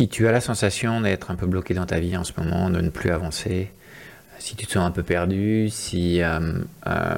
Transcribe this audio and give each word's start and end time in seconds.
Si 0.00 0.08
tu 0.08 0.26
as 0.26 0.32
la 0.32 0.40
sensation 0.40 1.02
d'être 1.02 1.30
un 1.30 1.34
peu 1.34 1.44
bloqué 1.46 1.74
dans 1.74 1.84
ta 1.84 2.00
vie 2.00 2.16
en 2.16 2.24
ce 2.24 2.32
moment, 2.38 2.70
de 2.70 2.80
ne 2.80 2.88
plus 2.88 3.10
avancer, 3.10 3.70
si 4.38 4.56
tu 4.56 4.64
te 4.66 4.72
sens 4.72 4.86
un 4.86 4.92
peu 4.92 5.02
perdu, 5.02 5.68
si 5.68 6.22
euh, 6.22 6.40
euh, 6.86 7.16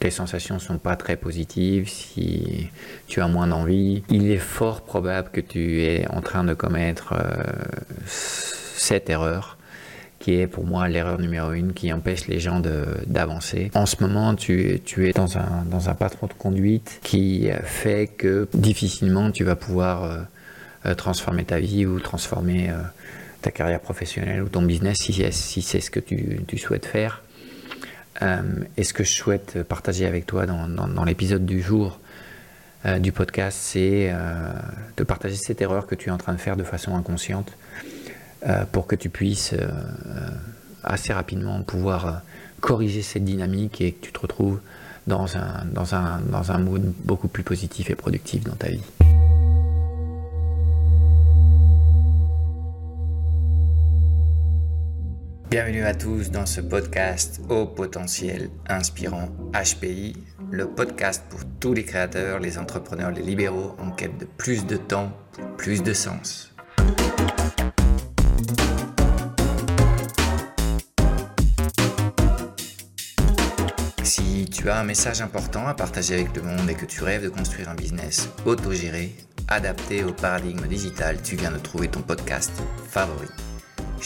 tes 0.00 0.08
sensations 0.08 0.54
ne 0.54 0.60
sont 0.60 0.78
pas 0.78 0.96
très 0.96 1.16
positives, 1.16 1.86
si 1.90 2.70
tu 3.06 3.20
as 3.20 3.28
moins 3.28 3.48
d'envie, 3.48 4.02
il 4.08 4.30
est 4.30 4.38
fort 4.38 4.80
probable 4.80 5.28
que 5.30 5.42
tu 5.42 5.82
es 5.82 6.08
en 6.08 6.22
train 6.22 6.42
de 6.42 6.54
commettre 6.54 7.12
euh, 7.12 7.52
cette 8.06 9.10
erreur 9.10 9.58
qui 10.20 10.36
est 10.36 10.46
pour 10.46 10.64
moi 10.64 10.88
l'erreur 10.88 11.20
numéro 11.20 11.52
une 11.52 11.74
qui 11.74 11.92
empêche 11.92 12.28
les 12.28 12.40
gens 12.40 12.62
d'avancer. 13.06 13.70
En 13.74 13.84
ce 13.84 13.96
moment, 14.02 14.34
tu, 14.34 14.80
tu 14.86 15.06
es 15.06 15.12
dans 15.12 15.36
un, 15.36 15.66
dans 15.70 15.90
un 15.90 15.94
patron 15.94 16.28
de 16.28 16.32
conduite 16.32 17.00
qui 17.02 17.50
fait 17.64 18.06
que 18.06 18.48
difficilement 18.54 19.30
tu 19.30 19.44
vas 19.44 19.54
pouvoir 19.54 20.28
transformer 20.96 21.44
ta 21.44 21.60
vie 21.60 21.86
ou 21.86 22.00
transformer 22.00 22.70
ta 23.44 23.50
carrière 23.50 23.80
professionnelle 23.80 24.42
ou 24.42 24.48
ton 24.48 24.62
business 24.62 24.96
si, 24.98 25.62
c'est 25.62 25.80
ce 25.80 25.90
que 25.90 26.00
tu, 26.00 26.58
souhaites 26.58 26.86
faire. 26.86 27.22
Euh, 28.22 28.40
et 28.78 28.84
ce 28.84 28.94
que 28.94 29.04
je 29.04 29.12
souhaite 29.12 29.62
partager 29.64 30.06
avec 30.06 30.24
toi 30.24 30.46
dans, 30.46 31.04
l'épisode 31.04 31.44
du 31.44 31.60
jour 31.60 32.00
euh, 32.86 32.98
du 32.98 33.12
podcast, 33.12 33.58
c'est 33.60 34.08
euh, 34.10 34.48
de 34.96 35.04
partager 35.04 35.36
cette 35.36 35.60
erreur 35.60 35.86
que 35.86 35.94
tu 35.94 36.08
es 36.08 36.12
en 36.12 36.16
train 36.16 36.32
de 36.32 36.40
faire 36.40 36.56
de 36.56 36.64
façon 36.64 36.96
inconsciente 36.96 37.52
pour 38.72 38.86
que 38.86 38.94
tu 38.94 39.08
puisses 39.08 39.54
assez 40.82 41.14
rapidement 41.14 41.62
pouvoir 41.62 42.20
corriger 42.60 43.00
cette 43.00 43.24
dynamique 43.24 43.80
et 43.80 43.92
que 43.92 44.04
tu 44.04 44.12
te 44.12 44.20
retrouves 44.20 44.60
dans 45.06 45.38
un, 45.38 45.64
dans 45.72 45.94
un, 45.94 46.20
dans 46.20 46.52
un 46.52 46.58
mood 46.58 46.92
beaucoup 47.04 47.28
plus 47.28 47.42
positif 47.42 47.88
et 47.88 47.94
productif 47.94 48.44
dans 48.44 48.54
ta 48.54 48.68
vie. 48.68 48.82
Bienvenue 55.54 55.84
à 55.84 55.94
tous 55.94 56.32
dans 56.32 56.46
ce 56.46 56.60
podcast 56.60 57.40
au 57.48 57.64
potentiel 57.64 58.50
inspirant 58.68 59.28
HPI, 59.52 60.16
le 60.50 60.66
podcast 60.66 61.22
pour 61.30 61.42
tous 61.60 61.74
les 61.74 61.84
créateurs, 61.84 62.40
les 62.40 62.58
entrepreneurs, 62.58 63.12
les 63.12 63.22
libéraux 63.22 63.76
en 63.78 63.92
quête 63.92 64.18
de 64.18 64.24
plus 64.24 64.66
de 64.66 64.76
temps, 64.76 65.12
plus 65.56 65.84
de 65.84 65.92
sens. 65.92 66.52
Si 74.02 74.46
tu 74.46 74.68
as 74.68 74.80
un 74.80 74.82
message 74.82 75.22
important 75.22 75.68
à 75.68 75.74
partager 75.74 76.14
avec 76.14 76.34
le 76.34 76.42
monde 76.42 76.68
et 76.68 76.74
que 76.74 76.84
tu 76.84 77.04
rêves 77.04 77.22
de 77.22 77.28
construire 77.28 77.68
un 77.68 77.76
business 77.76 78.28
autogéré, 78.44 79.14
adapté 79.46 80.02
au 80.02 80.12
paradigme 80.12 80.66
digital, 80.66 81.22
tu 81.22 81.36
viens 81.36 81.52
de 81.52 81.58
trouver 81.58 81.86
ton 81.86 82.02
podcast 82.02 82.50
favori. 82.88 83.28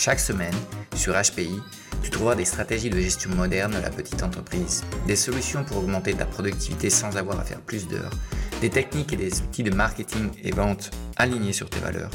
Chaque 0.00 0.20
semaine, 0.20 0.54
sur 0.94 1.14
HPI, 1.14 1.60
tu 2.04 2.10
trouveras 2.10 2.36
des 2.36 2.44
stratégies 2.44 2.88
de 2.88 3.00
gestion 3.00 3.30
moderne 3.30 3.72
de 3.72 3.80
la 3.80 3.90
petite 3.90 4.22
entreprise, 4.22 4.84
des 5.08 5.16
solutions 5.16 5.64
pour 5.64 5.78
augmenter 5.78 6.14
ta 6.14 6.24
productivité 6.24 6.88
sans 6.88 7.16
avoir 7.16 7.40
à 7.40 7.42
faire 7.42 7.60
plus 7.60 7.88
d'heures, 7.88 8.12
des 8.60 8.70
techniques 8.70 9.12
et 9.12 9.16
des 9.16 9.40
outils 9.40 9.64
de 9.64 9.74
marketing 9.74 10.30
et 10.44 10.52
vente 10.52 10.92
alignés 11.16 11.52
sur 11.52 11.68
tes 11.68 11.80
valeurs, 11.80 12.12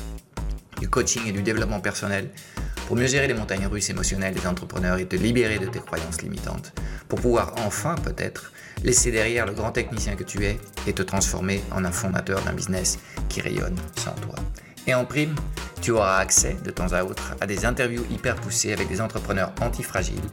du 0.80 0.88
coaching 0.88 1.24
et 1.28 1.34
du 1.34 1.42
développement 1.42 1.82
personnel 1.82 2.32
pour 2.88 2.96
mieux 2.96 3.08
gérer 3.08 3.28
les 3.28 3.34
montagnes 3.34 3.68
russes 3.68 3.90
émotionnelles 3.90 4.34
des 4.34 4.48
entrepreneurs 4.48 5.00
et 5.00 5.06
te 5.06 5.18
libérer 5.18 5.60
de 5.60 5.66
tes 5.66 5.80
croyances 5.80 6.22
limitantes, 6.22 6.72
pour 7.10 7.20
pouvoir 7.20 7.54
enfin 7.66 7.96
peut-être 7.96 8.54
laisser 8.86 9.12
derrière 9.12 9.46
le 9.46 9.52
grand 9.52 9.74
technicien 9.74 10.16
que 10.16 10.24
tu 10.24 10.46
es 10.46 10.58
et 10.88 10.94
te 10.94 11.02
transformer 11.02 11.62
en 11.70 11.84
un 11.84 11.92
fondateur 11.92 12.42
d'un 12.44 12.54
business 12.54 12.98
qui 13.28 13.42
rayonne 13.42 13.76
sans 13.98 14.14
toi. 14.14 14.36
Et 14.86 14.94
en 14.94 15.06
prime, 15.06 15.36
tu 15.82 15.92
auras 15.92 16.18
accès 16.18 16.58
de 16.64 16.72
temps 16.72 16.92
à 16.92 17.04
autre 17.04 17.36
à 17.40 17.48
des 17.48 17.66
interviews 17.66 18.06
hyper 18.12 18.36
poussées 18.36 18.74
avec 18.74 18.90
des 18.90 19.00
entrepreneurs 19.00 19.54
antifragiles, 19.62 20.30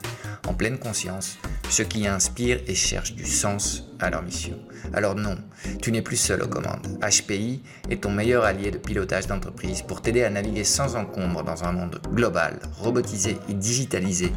en 0.48 0.54
pleine 0.54 0.78
conscience, 0.78 1.38
ceux 1.68 1.84
qui 1.84 2.06
inspirent 2.06 2.60
et 2.66 2.74
cherchent 2.74 3.14
du 3.14 3.26
sens 3.26 3.84
à 4.00 4.10
leur 4.10 4.22
mission. 4.22 4.58
Alors 4.92 5.14
non, 5.14 5.36
tu 5.80 5.92
n'es 5.92 6.02
plus 6.02 6.16
seul 6.16 6.42
aux 6.42 6.48
commandes. 6.48 6.98
HPI 7.00 7.62
est 7.90 8.02
ton 8.02 8.10
meilleur 8.10 8.44
allié 8.44 8.72
de 8.72 8.78
pilotage 8.78 9.28
d'entreprise 9.28 9.82
pour 9.82 10.02
t'aider 10.02 10.24
à 10.24 10.30
naviguer 10.30 10.64
sans 10.64 10.96
encombre 10.96 11.44
dans 11.44 11.62
un 11.62 11.72
monde 11.72 12.00
global, 12.12 12.58
robotisé 12.78 13.38
et 13.48 13.54
digitalisé, 13.54 14.32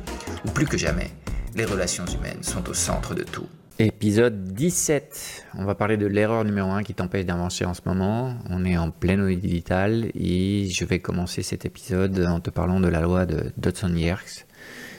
où 0.46 0.52
plus 0.52 0.68
que 0.68 0.78
jamais, 0.78 1.12
les 1.56 1.66
relations 1.66 2.06
humaines 2.06 2.44
sont 2.44 2.70
au 2.70 2.74
centre 2.74 3.16
de 3.16 3.24
tout. 3.24 3.48
Épisode 3.80 4.54
17. 4.54 5.48
On 5.56 5.66
va 5.66 5.74
parler 5.74 5.98
de 5.98 6.06
l'erreur 6.06 6.46
numéro 6.46 6.70
1 6.70 6.84
qui 6.84 6.94
t'empêche 6.94 7.26
d'avancer 7.26 7.66
en 7.66 7.74
ce 7.74 7.82
moment. 7.86 8.38
On 8.52 8.66
est 8.66 8.78
en 8.78 8.92
pleine 8.92 9.20
audit 9.20 9.40
digital 9.40 10.12
et 10.14 10.70
je 10.70 10.86
vais 10.86 11.00
commencer 11.00 11.42
cet 11.42 11.66
épisode 11.66 12.20
en 12.20 12.40
te 12.40 12.52
parlant 12.52 12.80
de 12.80 12.88
la 12.88 13.02
loi 13.02 13.26
de 13.26 13.52
Dodson-Yerkes 13.58 14.46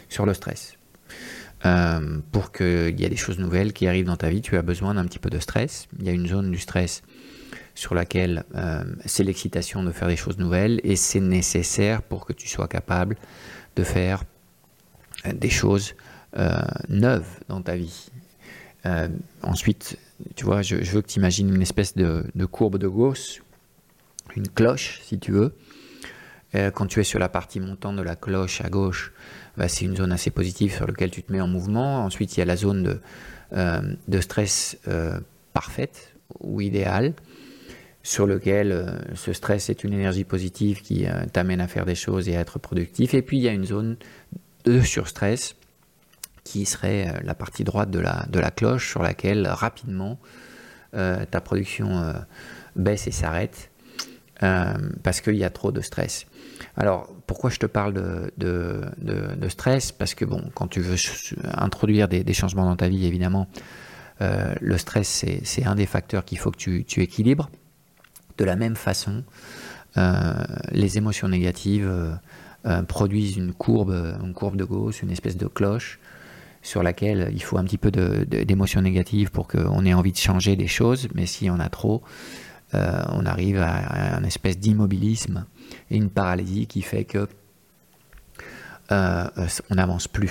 sur 0.08 0.26
le 0.26 0.34
stress. 0.34 0.76
Euh, 1.64 2.18
pour 2.32 2.50
qu'il 2.50 2.98
y 2.98 3.04
ait 3.04 3.08
des 3.08 3.16
choses 3.16 3.38
nouvelles 3.38 3.72
qui 3.72 3.86
arrivent 3.86 4.06
dans 4.06 4.16
ta 4.16 4.28
vie, 4.28 4.42
tu 4.42 4.56
as 4.56 4.62
besoin 4.62 4.94
d'un 4.94 5.04
petit 5.04 5.20
peu 5.20 5.30
de 5.30 5.38
stress. 5.38 5.86
Il 6.00 6.04
y 6.04 6.08
a 6.08 6.12
une 6.12 6.26
zone 6.26 6.50
du 6.50 6.58
stress 6.58 7.02
sur 7.76 7.94
laquelle 7.94 8.42
euh, 8.56 8.82
c'est 9.04 9.22
l'excitation 9.22 9.84
de 9.84 9.92
faire 9.92 10.08
des 10.08 10.16
choses 10.16 10.38
nouvelles 10.38 10.80
et 10.82 10.96
c'est 10.96 11.20
nécessaire 11.20 12.02
pour 12.02 12.26
que 12.26 12.32
tu 12.32 12.48
sois 12.48 12.66
capable 12.66 13.16
de 13.76 13.84
faire 13.84 14.24
euh, 15.26 15.32
des 15.32 15.50
choses 15.50 15.94
neuves 16.88 17.38
dans 17.46 17.62
ta 17.62 17.76
vie. 17.76 18.10
Euh, 18.86 19.08
ensuite, 19.42 19.98
tu 20.36 20.44
vois, 20.44 20.62
je, 20.62 20.76
veux 20.76 21.02
que 21.02 21.06
tu 21.06 21.18
imagines 21.18 21.54
une 21.54 21.62
espèce 21.62 21.94
de, 21.94 22.24
courbe 22.50 22.78
de 22.78 22.88
Gauss, 22.88 23.40
une 24.36 24.48
cloche, 24.48 25.00
si 25.02 25.18
tu 25.18 25.32
veux. 25.32 25.54
Euh, 26.54 26.70
quand 26.70 26.86
tu 26.86 27.00
es 27.00 27.04
sur 27.04 27.18
la 27.18 27.28
partie 27.28 27.60
montante 27.60 27.96
de 27.96 28.02
la 28.02 28.14
cloche 28.14 28.60
à 28.60 28.68
gauche, 28.68 29.12
bah, 29.56 29.68
c'est 29.68 29.84
une 29.84 29.96
zone 29.96 30.12
assez 30.12 30.30
positive 30.30 30.72
sur 30.72 30.86
laquelle 30.86 31.10
tu 31.10 31.22
te 31.22 31.32
mets 31.32 31.40
en 31.40 31.48
mouvement. 31.48 32.04
Ensuite, 32.04 32.36
il 32.36 32.40
y 32.40 32.42
a 32.42 32.46
la 32.46 32.56
zone 32.56 32.82
de, 32.82 33.00
euh, 33.54 34.20
stress 34.20 34.78
parfaite 35.52 36.14
ou 36.40 36.60
idéale, 36.60 37.14
sur 38.02 38.26
lequel 38.26 39.00
ce 39.14 39.32
stress 39.32 39.70
est 39.70 39.82
une 39.82 39.94
énergie 39.94 40.24
positive 40.24 40.82
qui 40.82 41.06
t'amène 41.32 41.60
à 41.60 41.68
faire 41.68 41.86
des 41.86 41.94
choses 41.94 42.28
et 42.28 42.36
à 42.36 42.40
être 42.40 42.58
productif. 42.58 43.14
Et 43.14 43.22
puis, 43.22 43.38
il 43.38 43.42
y 43.42 43.48
a 43.48 43.52
une 43.52 43.64
zone 43.64 43.96
de 44.64 44.80
surstress 44.80 45.54
qui 46.44 46.66
serait 46.66 47.08
euh, 47.08 47.20
la 47.24 47.34
partie 47.34 47.64
droite 47.64 47.90
de 47.90 47.98
la, 47.98 48.26
de 48.28 48.38
la 48.38 48.50
cloche 48.50 48.90
sur 48.90 49.02
laquelle 49.02 49.48
rapidement 49.48 50.18
euh, 50.94 51.24
ta 51.28 51.40
production 51.40 51.98
euh, 51.98 52.12
baisse 52.76 53.06
et 53.08 53.10
s'arrête 53.10 53.70
parce 55.02 55.22
qu'il 55.22 55.36
y 55.36 55.44
a 55.44 55.48
trop 55.48 55.72
de 55.72 55.80
stress. 55.80 56.26
Alors, 56.76 57.08
pourquoi 57.26 57.48
je 57.48 57.58
te 57.58 57.64
parle 57.64 57.94
de, 57.94 58.30
de, 58.36 59.48
stress? 59.48 59.90
Parce 59.90 60.14
que, 60.14 60.26
bon, 60.26 60.50
quand 60.54 60.66
tu 60.66 60.80
veux 60.80 60.96
introduire 61.54 62.08
des, 62.08 62.32
changements 62.34 62.66
dans 62.66 62.76
ta 62.76 62.88
vie, 62.88 63.06
évidemment, 63.06 63.48
le 64.20 64.76
stress, 64.76 65.24
c'est 65.44 65.64
un 65.64 65.74
des 65.74 65.86
facteurs 65.86 66.26
qu'il 66.26 66.36
faut 66.36 66.50
que 66.50 66.58
tu, 66.58 66.84
tu, 66.84 67.00
équilibres. 67.00 67.48
De 68.36 68.44
la 68.44 68.54
même 68.54 68.76
façon, 68.76 69.24
les 69.96 70.98
émotions 70.98 71.28
négatives 71.28 72.18
produisent 72.86 73.38
une 73.38 73.54
courbe, 73.54 73.94
une 74.22 74.34
courbe 74.34 74.56
de 74.56 74.64
Gauss, 74.64 75.00
une 75.00 75.10
espèce 75.10 75.38
de 75.38 75.46
cloche 75.46 76.00
sur 76.64 76.82
laquelle 76.82 77.30
il 77.32 77.42
faut 77.42 77.58
un 77.58 77.64
petit 77.64 77.78
peu 77.78 77.90
d'émotions 77.90 78.80
négatives 78.80 79.30
pour 79.30 79.46
qu'on 79.46 79.84
ait 79.84 79.94
envie 79.94 80.12
de 80.12 80.16
changer 80.16 80.56
des 80.56 80.66
choses, 80.66 81.08
mais 81.14 81.26
si 81.26 81.48
on 81.50 81.60
a 81.60 81.68
trop, 81.68 82.02
euh, 82.74 83.02
on 83.12 83.26
arrive 83.26 83.60
à, 83.60 84.16
un 84.16 84.24
espèce 84.24 84.58
d'immobilisme 84.58 85.44
et 85.90 85.96
une 85.96 86.08
paralysie 86.08 86.66
qui 86.66 86.80
fait 86.80 87.04
que 87.04 87.28
euh, 88.90 89.24
on 89.70 89.74
n'avance 89.74 90.08
plus. 90.08 90.30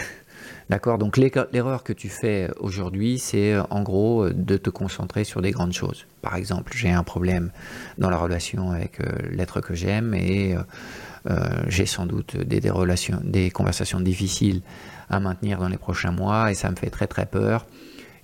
D'accord? 0.70 0.98
Donc 0.98 1.18
l'erreur 1.18 1.84
que 1.84 1.94
tu 1.94 2.10
fais 2.10 2.50
aujourd'hui, 2.60 3.20
c'est 3.20 3.56
en 3.70 3.84
gros 3.84 4.30
de 4.30 4.58
te 4.58 4.72
concentrer 4.72 5.26
sur 5.26 5.42
des 5.42 5.52
grandes 5.52 5.74
choses. 5.74 6.08
Par 6.22 6.36
exemple, 6.36 6.74
j'ai 6.76 6.90
un 6.90 7.04
problème 7.04 7.52
dans 8.00 8.10
la 8.10 8.18
relation 8.18 8.72
avec 8.72 9.00
euh, 9.02 9.06
l'être 9.30 9.62
que 9.62 9.76
j'aime 9.76 10.16
et 10.16 10.56
j'ai 11.68 11.86
sans 11.86 12.06
doute 12.06 12.36
des, 12.36 12.70
relations, 12.70 13.22
des 13.24 13.50
conversations 13.50 14.02
difficiles 14.02 14.62
à 15.10 15.20
maintenir 15.20 15.60
dans 15.60 15.70
les 15.70 15.78
prochains 15.78 16.12
mois 16.12 16.52
et 16.52 16.54
ça 16.54 16.70
me 16.70 16.76
fait 16.76 16.90
très 16.90 17.08
très 17.08 17.26
peur 17.26 17.66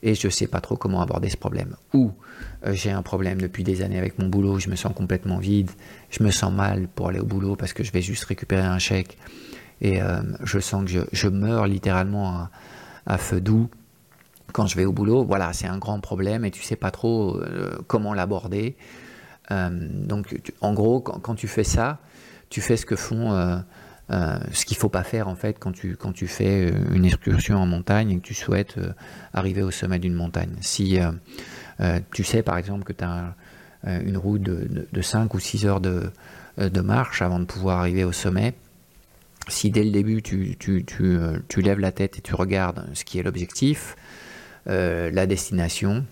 et 0.01 0.15
je 0.15 0.27
ne 0.27 0.31
sais 0.31 0.47
pas 0.47 0.61
trop 0.61 0.77
comment 0.77 1.01
aborder 1.01 1.29
ce 1.29 1.37
problème. 1.37 1.75
Ou 1.93 2.11
euh, 2.65 2.73
j'ai 2.73 2.91
un 2.91 3.01
problème 3.01 3.41
depuis 3.41 3.63
des 3.63 3.81
années 3.81 3.97
avec 3.97 4.17
mon 4.19 4.27
boulot, 4.27 4.59
je 4.59 4.69
me 4.69 4.75
sens 4.75 4.93
complètement 4.93 5.37
vide, 5.37 5.71
je 6.09 6.23
me 6.23 6.31
sens 6.31 6.53
mal 6.53 6.87
pour 6.87 7.09
aller 7.09 7.19
au 7.19 7.25
boulot 7.25 7.55
parce 7.55 7.73
que 7.73 7.83
je 7.83 7.91
vais 7.91 8.01
juste 8.01 8.23
récupérer 8.25 8.63
un 8.63 8.79
chèque 8.79 9.17
et 9.81 10.01
euh, 10.01 10.21
je 10.43 10.59
sens 10.59 10.85
que 10.85 11.05
je, 11.11 11.27
meurs 11.27 11.67
littéralement 11.67 12.47
à, 13.05 13.17
feu 13.17 13.41
doux 13.41 13.69
quand 14.53 14.67
je 14.67 14.75
vais 14.75 14.85
au 14.85 14.91
boulot. 14.91 15.23
Voilà, 15.23 15.53
c'est 15.53 15.67
un 15.67 15.77
grand 15.77 15.99
problème 15.99 16.45
et 16.45 16.51
tu 16.51 16.63
sais 16.63 16.75
pas 16.75 16.91
trop 16.91 17.37
euh, 17.37 17.77
comment 17.87 18.13
l'aborder. 18.13 18.75
donc 19.49 20.39
en 20.61 20.73
gros, 20.73 21.01
quand, 21.01 21.35
tu 21.35 21.47
fais 21.47 21.63
ça, 21.63 21.99
tu 22.49 22.61
fais 22.61 22.77
ce 22.77 22.85
que 22.85 22.95
font 22.95 23.61
euh, 24.11 24.39
ce 24.53 24.65
qu'il 24.65 24.75
ne 24.75 24.79
faut 24.79 24.89
pas 24.89 25.03
faire 25.03 25.27
en 25.27 25.35
fait 25.35 25.57
quand 25.59 25.71
tu, 25.71 25.95
quand 25.95 26.11
tu 26.11 26.25
fais 26.25 26.71
euh, 26.71 26.95
une 26.95 27.05
excursion 27.05 27.57
en 27.57 27.67
montagne 27.67 28.09
et 28.09 28.15
que 28.15 28.25
tu 28.25 28.33
souhaites 28.33 28.79
euh, 28.79 28.91
arriver 29.33 29.61
au 29.61 29.69
sommet 29.69 29.99
d'une 29.99 30.15
montagne. 30.15 30.55
Si 30.61 30.97
tu 32.11 32.23
sais 32.23 32.41
par 32.43 32.57
exemple 32.57 32.83
que 32.83 32.93
tu 32.93 33.03
as 33.03 33.35
une 33.85 34.17
route 34.17 34.41
de, 34.41 34.87
de, 34.91 35.01
5 35.01 35.33
ou 35.33 35.39
6 35.39 35.65
heures 35.65 35.79
de, 35.79 36.11
de 36.57 36.81
marche 36.81 37.21
avant 37.21 37.39
de 37.39 37.45
pouvoir 37.45 37.79
arriver 37.79 38.03
au 38.03 38.11
sommet. 38.11 38.53
Si 39.47 39.71
dès 39.71 39.83
le 39.83 39.91
début 39.91 40.21
tu, 40.21 40.57
tu, 40.59 40.85
tu, 40.85 41.61
lèves 41.61 41.79
la 41.79 41.93
tête 41.93 42.17
et 42.17 42.21
tu 42.21 42.35
regardes 42.35 42.85
ce 42.93 43.05
qui 43.05 43.17
est 43.19 43.23
l'objectif, 43.23 43.95
la 44.65 45.25
destination, 45.25 46.03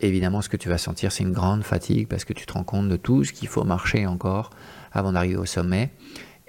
évidemment 0.00 0.42
ce 0.42 0.48
que 0.48 0.56
tu 0.56 0.68
vas 0.68 0.78
sentir 0.78 1.12
c'est 1.12 1.22
une 1.22 1.32
grande 1.32 1.62
fatigue 1.62 2.08
parce 2.08 2.24
que 2.24 2.32
tu 2.32 2.44
te 2.44 2.54
rends 2.54 2.64
compte 2.64 2.88
de 2.88 2.96
tout 2.96 3.22
ce 3.22 3.32
qu'il 3.32 3.48
faut 3.48 3.62
marcher 3.62 4.06
encore 4.06 4.50
avant 4.92 5.12
d'arriver 5.12 5.36
au 5.36 5.46
sommet. 5.46 5.90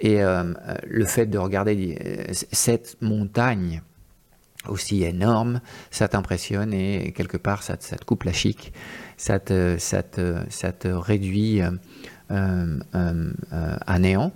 Et 0.00 0.22
euh, 0.22 0.54
le 0.86 1.04
fait 1.04 1.26
de 1.26 1.38
regarder 1.38 1.98
euh, 2.04 2.24
cette 2.30 2.96
montagne 3.00 3.82
aussi 4.68 5.04
énorme, 5.04 5.60
ça 5.90 6.08
t'impressionne 6.08 6.72
et 6.74 7.12
quelque 7.12 7.36
part 7.36 7.62
ça, 7.62 7.76
te 7.76 8.04
coupe 8.04 8.24
la 8.24 8.32
chic, 8.32 8.72
ça 9.16 9.38
te, 9.38 9.76
ça 9.78 10.02
te, 10.02 10.36
ça 10.48 10.72
te 10.72 10.88
réduit 10.88 11.62
euh, 12.30 12.78
à 12.92 13.98
néant. 13.98 14.32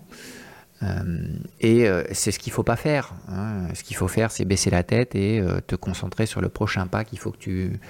et 1.61 1.87
c'est 2.12 2.31
ce 2.31 2.38
qu'il 2.38 2.52
faut 2.52 2.62
pas 2.62 2.76
faire. 2.76 3.14
Hein. 3.28 3.69
Ce 3.75 3.82
qu'il 3.82 3.96
faut 3.96 4.08
faire, 4.08 4.31
c'est 4.31 4.46
baisser 4.46 4.70
la 4.70 4.82
tête 4.82 5.14
et 5.14 5.43
te 5.66 5.76
concentrer 5.76 6.25
sur 6.25 6.40
le 6.40 6.49
prochain 6.49 6.87
pas 6.87 7.05
qu'il 7.05 7.19
faut 7.19 7.31
que 7.31 7.38
tu, 7.38 7.81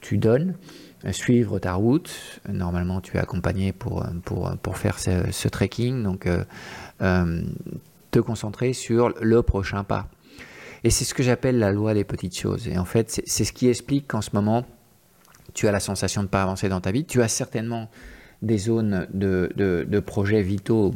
tu 0.00 0.16
donnes 0.16 0.54
suivre 1.12 1.58
ta 1.58 1.74
route. 1.74 2.40
Normalement, 2.48 3.00
tu 3.00 3.16
es 3.16 3.20
accompagné 3.20 3.72
pour, 3.72 4.06
pour, 4.24 4.56
pour 4.62 4.78
faire 4.78 4.98
ce, 4.98 5.48
trekking, 5.48 6.02
donc 6.02 6.26
euh, 6.26 6.44
euh, 7.02 7.42
te 8.10 8.18
concentrer 8.18 8.72
sur 8.72 9.12
le 9.20 9.42
prochain 9.42 9.84
pas. 9.84 10.08
Et 10.84 10.90
c'est 10.90 11.04
ce 11.04 11.14
que 11.14 11.22
j'appelle 11.22 11.58
la 11.58 11.72
loi 11.72 11.94
des 11.94 12.04
petites 12.04 12.38
choses. 12.38 12.68
Et 12.68 12.76
en 12.78 12.84
fait, 12.84 13.22
c'est 13.26 13.44
ce 13.44 13.52
qui 13.52 13.68
explique 13.68 14.08
qu'en 14.08 14.20
ce 14.20 14.30
moment, 14.34 14.66
tu 15.54 15.66
as 15.68 15.72
la 15.72 15.80
sensation 15.80 16.22
de 16.22 16.26
ne 16.26 16.30
pas 16.30 16.42
avancer 16.42 16.68
dans 16.68 16.80
ta 16.80 16.92
vie. 16.92 17.04
Tu 17.04 17.22
as 17.22 17.28
certainement 17.28 17.88
des 18.42 18.58
zones 18.58 19.06
de, 19.12 19.50
de, 19.56 20.00
projets 20.00 20.42
vitaux 20.42 20.94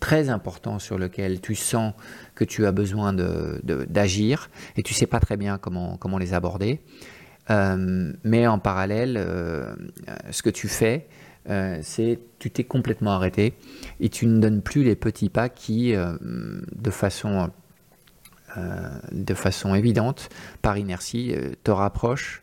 très 0.00 0.30
importants 0.30 0.78
sur 0.78 0.98
lesquels 0.98 1.40
tu 1.40 1.54
sens 1.54 1.92
que 2.34 2.44
tu 2.44 2.66
as 2.66 2.72
besoin 2.72 3.12
d'agir 3.12 4.50
et 4.76 4.82
tu 4.82 4.94
sais 4.94 5.06
pas 5.06 5.20
très 5.20 5.36
bien 5.36 5.58
comment, 5.58 5.96
comment 5.96 6.18
les 6.18 6.34
aborder. 6.34 6.80
Euh, 7.50 8.12
mais 8.24 8.46
en 8.46 8.58
parallèle, 8.58 9.16
euh, 9.18 9.74
ce 10.30 10.42
que 10.42 10.50
tu 10.50 10.68
fais, 10.68 11.06
euh, 11.48 11.78
c'est 11.82 12.18
tu 12.38 12.50
t'es 12.50 12.64
complètement 12.64 13.12
arrêté 13.12 13.54
et 14.00 14.08
tu 14.08 14.26
ne 14.26 14.38
donnes 14.38 14.60
plus 14.60 14.82
les 14.84 14.96
petits 14.96 15.30
pas 15.30 15.48
qui, 15.48 15.94
de 15.94 16.90
façon 16.90 17.50
de 19.12 19.34
façon 19.34 19.74
évidente, 19.74 20.30
par 20.62 20.78
inertie, 20.78 21.34
te 21.64 21.70
rapprochent 21.70 22.42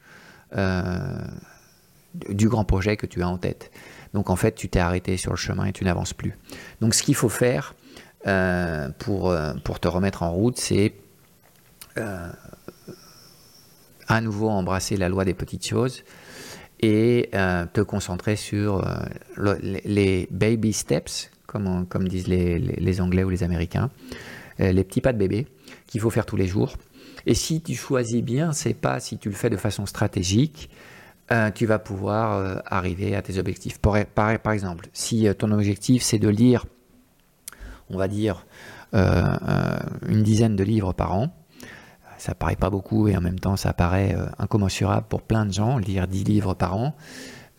du 2.30 2.48
grand 2.48 2.63
projet 2.63 2.96
que 2.96 3.06
tu 3.06 3.22
as 3.22 3.28
en 3.28 3.38
tête. 3.38 3.72
Donc 4.13 4.30
en 4.30 4.36
fait, 4.36 4.54
tu 4.54 4.69
t'es 4.69 4.80
arrêté 4.80 5.18
sur 5.18 5.31
le 5.31 5.38
chemin 5.38 5.66
et 5.66 5.74
tu 5.74 5.84
n'avances 5.84 6.13
plus. 6.13 6.38
Donc 6.80 6.94
ce 6.94 7.04
qu'il 7.04 7.16
faut 7.16 7.30
faire 7.30 7.74
pour, 9.00 9.36
pour 9.63 9.80
te 9.80 9.88
remettre 9.88 10.24
en 10.24 10.31
route, 10.31 10.58
c'est 10.58 10.94
à 14.07 14.22
nouveau 14.22 14.50
embrasser 14.50 14.98
la 14.98 15.10
loi 15.10 15.25
des 15.25 15.34
petites 15.34 15.66
choses 15.66 16.04
et 16.81 17.30
euh, 17.34 17.66
te 17.72 17.81
concentrer 17.81 18.36
sur 18.36 18.86
euh, 18.86 19.56
les 19.86 20.28
baby 20.31 20.74
steps, 20.74 21.31
comme, 21.46 21.86
comme 21.88 22.07
disent 22.07 22.28
les, 22.28 22.60
les, 22.60 23.02
Anglais 23.02 23.24
ou 23.24 23.30
les 23.30 23.44
Américains, 23.44 23.90
euh, 24.60 24.72
les 24.72 24.84
petits 24.84 25.02
pas 25.02 25.13
de 25.13 25.18
bébé 25.18 25.48
qu'il 25.88 26.02
faut 26.02 26.10
faire 26.10 26.25
tous 26.25 26.36
les 26.36 26.48
jours. 26.48 26.74
Et 27.25 27.34
si 27.34 27.62
tu 27.62 27.74
choisis 27.74 28.22
bien 28.22 28.52
c'est 28.52 28.74
pas, 28.74 29.00
si 29.00 29.18
tu 29.18 29.30
le 29.30 29.36
fais 29.36 29.50
de 29.50 29.57
façon 29.57 29.86
stratégique, 29.86 30.69
tu 31.56 31.66
vas 31.66 31.80
pouvoir 31.80 32.62
arriver 32.68 33.16
à 33.16 33.24
tes 33.24 33.40
objectifs. 33.40 33.80
Par 33.80 34.51
exemple, 34.51 34.88
si 34.94 35.28
ton 35.40 35.50
objectif 35.50 36.04
c'est 36.04 36.19
de 36.19 36.30
lire, 36.30 36.68
on 37.90 37.98
va 37.98 38.08
dire, 38.08 38.46
une 38.94 40.22
dizaine 40.22 40.56
de 40.56 40.63
livres 40.63 40.94
par 40.94 41.16
an, 41.16 41.36
ça 42.18 42.36
paraît 42.36 42.56
pas 42.56 42.70
beaucoup 42.70 43.08
et 43.08 43.16
en 43.16 43.22
même 43.22 43.40
temps 43.40 43.56
ça 43.56 43.74
paraît 43.74 44.16
euh, 44.16 44.28
incommensurable 44.40 45.06
pour 45.10 45.22
plein 45.22 45.46
de 45.46 45.54
gens, 45.54 45.78
lire 45.78 46.08
10 46.08 46.24
livres 46.24 46.54
par 46.54 46.76
an. 46.76 46.96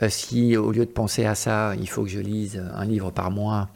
Euh, 0.03 0.09
si 0.09 0.57
au 0.57 0.73
lieu 0.73 0.85
de 0.85 0.91
penser 0.91 1.25
à 1.25 1.35
ça, 1.35 1.75
il 1.77 1.89
faut 1.89 2.03
que 2.03 2.11
je 2.11 2.21
lise 2.21 2.63
un 2.75 2.85
livre 2.85 3.11
par 3.11 3.31
mois, 3.31 3.69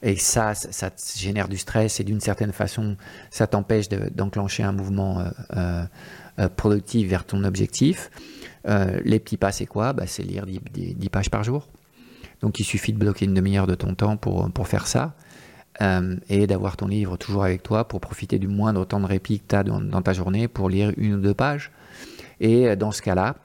et 0.00 0.14
ça, 0.14 0.54
ça, 0.54 0.90
génère 1.16 1.48
du 1.48 1.58
stress 1.58 1.98
et 1.98 2.04
d'une 2.04 2.20
certaine 2.20 2.52
façon, 2.52 2.96
ça 3.30 3.48
t'empêche 3.48 3.88
d'enclencher 3.88 4.62
un 4.62 4.70
mouvement 4.70 5.24
euh, 5.56 5.84
productif 6.54 7.08
vers 7.08 7.24
ton 7.24 7.42
objectif. 7.42 8.08
les 8.64 9.18
petits 9.18 9.36
pas, 9.36 9.50
c'est 9.50 9.66
quoi? 9.66 9.92
Bah, 9.92 10.04
C'est 10.06 10.22
lire 10.22 10.46
10, 10.46 10.60
10, 10.94 11.08
pages 11.08 11.30
par 11.30 11.42
jour. 11.42 11.66
Donc 12.42 12.60
il 12.60 12.64
suffit 12.64 12.92
de 12.92 12.98
bloquer 12.98 13.24
une 13.24 13.34
demi-heure 13.34 13.66
de 13.66 13.74
ton 13.74 13.96
temps 13.96 14.16
pour, 14.16 14.48
pour 14.52 14.68
faire 14.68 14.86
ça. 14.86 15.16
Euh, 15.80 16.16
et 16.28 16.48
d'avoir 16.48 16.76
ton 16.76 16.88
livre 16.88 17.16
toujours 17.16 17.44
avec 17.44 17.62
toi 17.62 17.86
pour 17.86 18.00
profiter 18.00 18.40
du 18.40 18.48
moindre 18.48 18.84
temps 18.84 18.98
de 18.98 19.06
répit 19.06 19.38
que 19.38 19.44
tu 19.48 19.54
as 19.54 19.62
dans, 19.62 20.02
ta 20.02 20.12
journée 20.12 20.48
pour 20.48 20.68
lire 20.68 20.92
une 20.96 21.14
ou 21.14 21.20
deux 21.20 21.34
pages. 21.34 21.70
Et 22.40 22.68
euh, 22.68 22.76
dans 22.76 22.90
ce 22.90 23.00
cas-là, 23.00 23.36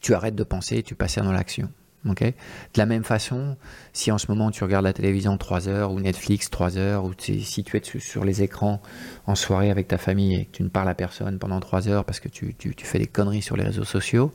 tu 0.00 0.14
arrêtes 0.14 0.34
de 0.34 0.44
penser 0.44 0.78
et 0.78 0.82
tu 0.82 0.94
passes 0.94 1.18
dans 1.18 1.32
l'action. 1.32 1.68
de 2.06 2.32
la 2.76 2.86
même 2.86 3.04
façon, 3.04 3.58
si 3.92 4.10
en 4.10 4.16
ce 4.16 4.28
moment 4.28 4.50
tu 4.50 4.64
regardes 4.64 4.86
la 4.86 4.94
télévision 4.94 5.36
3 5.36 5.68
heures 5.68 5.92
ou 5.92 6.00
Netflix 6.00 6.48
3 6.48 6.78
heures, 6.78 7.04
ou 7.04 7.12
si 7.18 7.62
tu 7.62 7.76
es 7.76 7.82
sur 7.98 8.24
les 8.24 8.42
écrans 8.42 8.80
en 9.26 9.34
soirée 9.34 9.70
avec 9.70 9.86
ta 9.86 9.98
famille 9.98 10.36
et 10.36 10.44
que 10.46 10.52
tu 10.52 10.62
ne 10.62 10.70
parles 10.70 10.88
à 10.88 10.94
personne 10.94 11.38
pendant 11.38 11.60
3 11.60 11.88
heures 11.88 12.06
parce 12.06 12.20
que 12.20 12.30
tu, 12.30 12.54
tu, 12.54 12.86
fais 12.86 12.98
des 12.98 13.06
conneries 13.06 13.42
sur 13.42 13.58
les 13.58 13.64
réseaux 13.64 13.84
sociaux, 13.84 14.32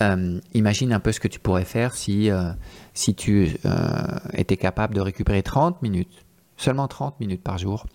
euh, 0.00 0.40
imagine 0.54 0.94
un 0.94 1.00
peu 1.00 1.12
ce 1.12 1.20
que 1.20 1.28
tu 1.28 1.40
pourrais 1.40 1.66
faire 1.66 1.94
si, 1.94 2.30
si 2.94 3.14
tu 3.14 3.50
étais 4.32 4.56
capable 4.56 4.94
de 4.94 5.02
récupérer 5.02 5.42
30 5.42 5.82
minutes 5.82 6.24
seulement 6.58 6.88
30 6.88 7.18
minutes 7.20 7.42
par 7.42 7.56
jour, 7.56 7.86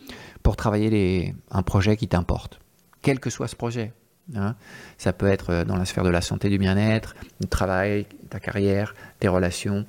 pour 0.41 0.55
travailler 0.55 1.35
un 1.51 1.61
projet 1.61 1.95
qui 1.95 2.07
t'importe, 2.07 2.59
quel 3.03 3.19
que 3.19 3.29
soit 3.29 3.47
ce 3.47 3.55
projet. 3.55 3.93
Hein. 4.35 4.55
Ça 4.97 5.13
peut 5.13 5.27
être 5.27 5.49
euh, 5.51 5.65
dans 5.65 5.75
la 5.75 5.85
sphère 5.85 6.03
de 6.03 6.09
la 6.09 6.21
santé, 6.21 6.49
du 6.49 6.57
bien-être, 6.57 7.13
du 7.41 7.47
travail, 7.47 8.07
ta 8.29 8.39
carrière, 8.39 8.95
tes 9.19 9.27
relations, 9.27 9.85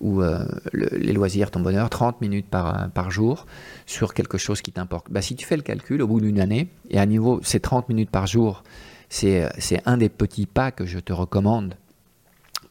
ou 0.00 0.20
euh, 0.20 0.44
les 0.72 1.12
loisirs, 1.12 1.50
ton 1.50 1.60
bonheur, 1.60 1.88
30 1.88 2.20
minutes 2.20 2.48
par, 2.48 2.90
par 2.90 3.10
jour 3.10 3.46
sur 3.86 4.14
quelque 4.14 4.36
chose 4.36 4.60
qui 4.60 4.72
t'importe. 4.72 5.10
Bah, 5.10 5.22
si 5.22 5.36
tu 5.36 5.46
fais 5.46 5.56
le 5.56 5.62
calcul 5.62 6.02
au 6.02 6.06
bout 6.06 6.20
d'une 6.20 6.40
année, 6.40 6.68
et 6.90 6.98
à 6.98 7.06
niveau, 7.06 7.40
ces 7.42 7.60
30 7.60 7.88
minutes 7.88 8.10
par 8.10 8.26
jour, 8.26 8.62
c'est 9.08 9.48
un 9.84 9.96
des 9.96 10.08
petits 10.08 10.46
pas 10.46 10.70
que 10.70 10.86
je 10.86 10.98
te 10.98 11.12
recommande 11.12 11.76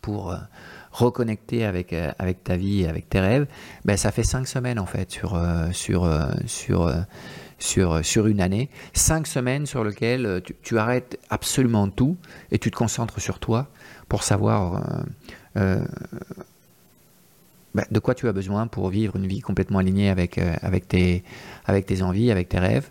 pour, 0.01 0.31
euh, 0.31 0.37
reconnecter 0.91 1.65
avec, 1.65 1.93
euh, 1.93 2.11
avec 2.19 2.43
ta 2.43 2.57
vie, 2.57 2.85
avec 2.85 3.09
tes 3.09 3.19
rêves, 3.19 3.47
ben, 3.85 3.97
ça 3.97 4.11
fait 4.11 4.23
cinq 4.23 4.47
semaines 4.47 4.79
en 4.79 4.85
fait 4.85 5.09
sur, 5.09 5.35
euh, 5.35 5.71
sur, 5.71 6.03
euh, 6.03 6.29
sur, 6.45 6.93
sur, 7.59 8.05
sur 8.05 8.27
une 8.27 8.41
année. 8.41 8.69
Cinq 8.93 9.27
semaines 9.27 9.65
sur 9.65 9.83
lesquelles 9.83 10.41
tu, 10.63 10.77
arrêtes 10.77 11.19
absolument 11.29 11.89
tout 11.89 12.17
et 12.51 12.59
tu 12.59 12.71
te 12.71 12.75
concentres 12.75 13.19
sur 13.21 13.39
toi 13.39 13.67
pour 14.09 14.23
savoir 14.23 14.83
ben, 15.55 15.85
de 17.89 17.99
quoi 17.99 18.13
tu 18.13 18.27
as 18.27 18.33
besoin 18.33 18.67
pour 18.67 18.89
vivre 18.89 19.15
une 19.15 19.27
vie 19.27 19.39
complètement 19.39 19.79
alignée 19.79 20.09
avec, 20.09 20.37
avec, 20.37 20.87
tes, 20.87 21.23
avec 21.65 21.85
tes 21.85 22.01
envies, 22.01 22.31
avec 22.31 22.49
tes 22.49 22.59
rêves. 22.59 22.89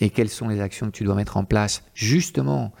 et 0.00 0.10
quelles 0.10 0.28
sont 0.28 0.48
les 0.48 0.60
actions 0.60 0.86
que 0.86 0.96
tu 0.96 1.04
dois 1.04 1.14
mettre 1.14 1.38
en 1.38 1.44
place 1.44 1.82
justement 1.94 2.72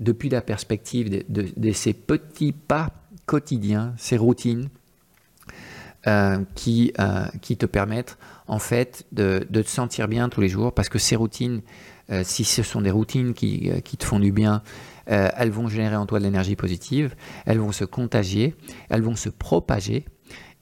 depuis 0.00 0.28
la 0.28 0.40
perspective 0.40 1.10
de, 1.10 1.46
de 1.56 1.72
ces 1.72 1.92
petits 1.92 2.52
pas 2.52 2.90
quotidien, 3.28 3.92
ces 3.98 4.16
routines 4.16 4.70
euh, 6.06 6.38
qui, 6.54 6.92
euh, 6.98 7.26
qui 7.42 7.58
te 7.58 7.66
permettent 7.66 8.16
en 8.46 8.58
fait 8.58 9.04
de, 9.12 9.46
te 9.52 9.68
sentir 9.68 10.08
bien 10.08 10.30
tous 10.30 10.40
les 10.40 10.48
jours. 10.48 10.72
Parce 10.72 10.88
que 10.88 10.98
ces 10.98 11.14
routines, 11.14 11.60
euh, 12.10 12.22
si 12.24 12.44
ce 12.44 12.62
sont 12.62 12.80
des 12.80 12.90
routines 12.90 13.34
qui 13.34 13.70
te 13.82 14.04
font 14.04 14.18
du 14.18 14.32
bien, 14.32 14.62
elles 15.06 15.50
vont 15.50 15.68
générer 15.68 15.96
en 15.96 16.04
toi 16.04 16.18
de 16.18 16.24
l'énergie 16.24 16.54
positive, 16.54 17.14
elles 17.46 17.58
vont 17.58 17.72
se 17.72 17.86
contagier, 17.86 18.54
elles 18.90 19.00
vont 19.00 19.16
se 19.16 19.30
propager 19.30 20.04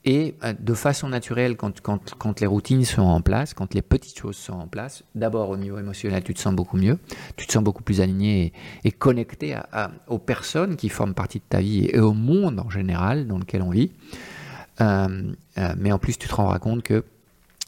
et 0.06 0.36
euh, 0.44 0.54
de 0.58 0.72
façon 0.72 1.08
naturelle, 1.08 1.56
quand, 1.56 2.40
les 2.40 2.46
routines 2.46 2.84
sont 2.84 3.02
en 3.02 3.20
place, 3.20 3.52
quand 3.52 3.74
les 3.74 3.82
petites 3.82 4.18
choses 4.18 4.36
sont 4.36 4.54
en 4.54 4.68
place, 4.68 5.02
d'abord 5.16 5.50
au 5.50 5.56
niveau 5.56 5.78
émotionnel, 5.78 6.22
tu 6.22 6.32
te 6.32 6.38
sens 6.38 6.54
beaucoup 6.54 6.76
mieux, 6.76 6.98
tu 7.36 7.46
te 7.46 7.52
sens 7.52 7.62
beaucoup 7.62 7.82
plus 7.82 8.00
aligné 8.00 8.52
et, 8.84 8.92
connecté 8.92 9.54
à, 9.54 9.90
aux 10.06 10.18
personnes 10.18 10.76
qui 10.76 10.88
forment 10.88 11.14
partie 11.14 11.38
de 11.38 11.44
ta 11.48 11.60
vie 11.60 11.86
et 11.92 11.98
au 11.98 12.12
monde 12.12 12.60
en 12.60 12.70
général 12.70 13.26
dans 13.26 13.38
lequel 13.38 13.62
on 13.62 13.70
vit. 13.70 13.90
Euh, 14.80 15.32
euh, 15.58 15.74
mais 15.76 15.90
en 15.90 15.98
plus, 15.98 16.16
tu 16.16 16.28
te 16.28 16.34
rendras 16.34 16.60
compte 16.60 16.82
que 16.84 17.04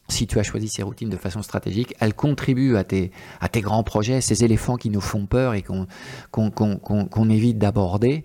si 0.09 0.27
tu 0.27 0.39
as 0.39 0.43
choisi 0.43 0.69
ces 0.69 0.83
routines 0.83 1.11
de 1.11 1.17
façon 1.17 1.43
stratégique, 1.43 1.95
elles 2.01 2.15
contribuent 2.15 2.77
à 2.77 2.85
tes, 2.85 3.11
à 3.41 3.49
grands 3.49 3.83
projets, 3.83 4.21
ces 4.21 4.45
éléphants 4.45 4.77
qui 4.77 4.91
nous 4.91 5.01
font 5.01 5.27
peur 5.27 5.55
et 5.55 5.63
qu'on 5.63 7.31
évite 7.31 7.59
d'aborder. 7.59 8.25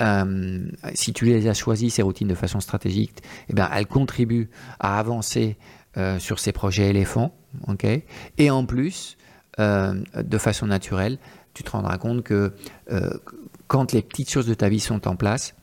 Euh, 0.00 0.66
si 0.94 1.12
tu 1.12 1.24
les 1.24 1.48
as 1.48 1.54
choisis, 1.54 1.94
ces 1.94 2.02
routines, 2.02 2.28
de 2.28 2.34
façon 2.34 2.60
stratégique, 2.60 3.22
eh 3.48 3.54
bien, 3.54 3.68
elles 3.72 3.86
contribuent 3.86 4.50
à 4.80 4.98
avancer 4.98 5.56
euh, 5.96 6.18
sur 6.18 6.38
ces 6.38 6.52
projets 6.52 6.90
éléphants. 6.90 7.34
Okay 7.68 8.04
et 8.36 8.50
en 8.50 8.66
plus, 8.66 9.16
euh, 9.60 9.94
de 10.16 10.38
façon 10.38 10.66
naturelle, 10.66 11.18
tu 11.52 11.62
te 11.62 11.70
rendras 11.70 11.98
compte 11.98 12.24
que 12.24 12.52
quand 13.68 13.92
les 13.92 14.02
petites 14.02 14.28
choses 14.28 14.46
de 14.46 14.54
ta 14.54 14.68
vie 14.68 14.80
sont 14.80 15.06
en 15.06 15.14
place, 15.14 15.54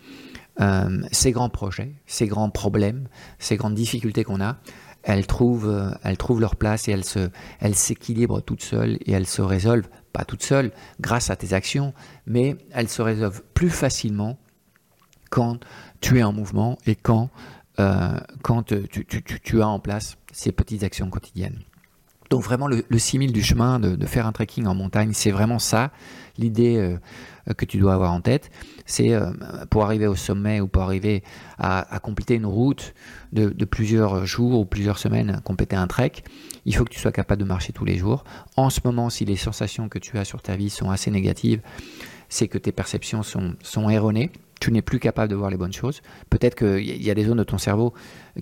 ces 1.12 1.32
grands 1.34 1.50
projets, 1.50 1.92
ces 2.06 2.28
grands 2.28 2.50
problèmes, 2.50 3.10
ces 3.40 3.58
grandes 3.58 3.76
difficultés 3.76 4.24
qu'on 4.24 4.42
a, 4.42 4.58
elles 5.04 5.28
trouvent, 5.28 5.98
elles 6.04 6.16
trouvent 6.16 6.40
leur 6.40 6.56
place 6.56 6.88
et 6.88 6.92
elles, 6.92 7.04
se, 7.04 7.30
elles 7.60 7.76
s'équilibrent 7.76 8.42
toutes 8.42 8.64
seules 8.64 9.00
et 9.06 9.12
elles 9.12 9.28
se 9.28 9.42
résolvent, 9.42 9.90
pas 10.14 10.26
toutes 10.26 10.44
seules, 10.44 10.72
grâce 11.00 11.30
à 11.30 11.36
tes 11.36 11.54
actions, 11.54 11.94
mais 12.26 12.58
elles 12.72 12.90
se 12.90 13.02
résolvent 13.02 13.44
plus 13.54 13.70
facilement 13.70 14.38
quand 15.30 15.60
tu 16.02 16.20
es 16.20 16.24
en 16.24 16.34
mouvement 16.34 16.78
et 16.86 16.96
quand, 16.96 17.30
tu, 18.66 19.06
tu 19.44 19.62
as 19.62 19.68
en 19.68 19.80
place 19.80 20.18
ces 20.32 20.52
petites 20.52 20.84
actions 20.84 21.10
quotidiennes. 21.10 21.64
Donc 22.32 22.44
vraiment 22.44 22.68
le, 22.68 22.86
le 22.88 22.98
simil 22.98 23.34
du 23.34 23.44
chemin 23.44 23.78
de, 23.78 24.06
faire 24.06 24.26
un 24.26 24.32
trekking 24.32 24.66
en 24.66 24.74
montagne, 24.74 25.12
c'est 25.14 25.32
vraiment 25.32 25.60
ça 25.60 25.92
l'idée 26.38 26.78
euh, 26.78 27.54
que 27.54 27.66
tu 27.66 27.78
dois 27.78 27.94
avoir 27.94 28.14
en 28.14 28.22
tête. 28.22 28.50
C'est 28.86 29.14
euh, 29.14 29.32
pour 29.70 29.84
arriver 29.84 30.08
au 30.08 30.16
sommet 30.16 30.62
ou 30.62 30.68
pour 30.68 30.82
arriver 30.82 31.24
à, 31.60 32.00
compléter 32.02 32.36
une 32.36 32.46
route 32.46 32.94
de, 33.34 33.66
plusieurs 33.66 34.26
jours 34.26 34.62
ou 34.62 34.66
plusieurs 34.66 34.98
semaines, 34.98 35.42
compléter 35.44 35.76
un 35.76 35.88
trek, 35.88 36.24
il 36.66 36.74
faut 36.74 36.86
que 36.86 36.90
tu 36.90 37.00
sois 37.00 37.12
capable 37.12 37.42
de 37.42 37.48
marcher 37.48 37.74
tous 37.74 37.86
les 37.86 37.98
jours. 37.98 38.24
En 38.56 38.70
ce 38.70 38.80
moment, 38.86 39.10
si 39.10 39.26
les 39.26 39.36
sensations 39.36 39.90
que 39.90 40.00
tu 40.00 40.18
as 40.18 40.24
sur 40.24 40.42
ta 40.42 40.56
vie 40.56 40.70
sont 40.70 40.90
assez 40.90 41.12
négatives, 41.12 41.62
c'est 42.30 42.48
que 42.48 42.58
tes 42.58 42.72
perceptions 42.72 43.24
sont, 43.24 43.56
sont 43.62 43.90
erronées 43.90 44.32
tu 44.62 44.72
n'es 44.72 44.84
plus 44.84 45.00
capable 45.00 45.30
de 45.30 45.36
voir 45.36 45.50
les 45.50 45.58
bonnes 45.58 45.74
choses. 45.74 46.02
Peut-être 46.30 46.56
qu'il 46.56 47.04
y 47.04 47.10
a 47.10 47.16
des 47.16 47.26
zones 47.26 47.40
de 47.40 47.44
ton 47.44 47.58
cerveau 47.58 47.94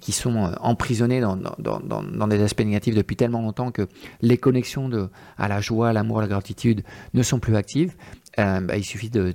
qui 0.02 0.12
sont 0.12 0.36
euh, 0.36 0.52
emprisonnées 0.60 1.22
dans, 1.22 2.28
des 2.28 2.44
aspects 2.44 2.60
négatifs 2.60 2.94
depuis 2.94 3.16
tellement 3.16 3.42
longtemps 3.42 3.72
que 3.72 3.88
les 4.22 4.38
connexions 4.38 4.90
de, 4.90 5.10
à 5.38 5.48
la 5.48 5.62
joie, 5.62 5.90
à 5.90 5.94
l'amour, 5.94 6.20
à 6.20 6.22
la 6.22 6.28
gratitude 6.28 6.84
ne 7.14 7.24
sont 7.24 7.40
plus 7.40 7.56
actives. 7.56 7.96
Euh, 8.38 8.60
bah, 8.60 8.76
il 8.76 8.84
suffit 8.84 9.10
de, 9.10 9.34